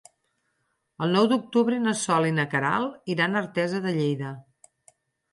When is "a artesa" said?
3.37-3.83